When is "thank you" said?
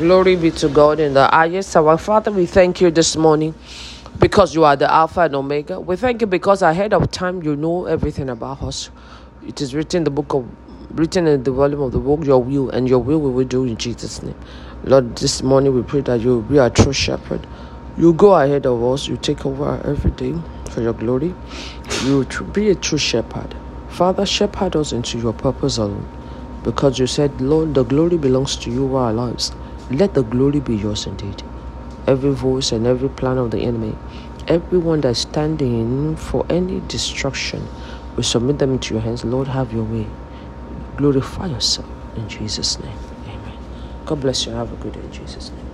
2.46-2.90, 5.96-6.26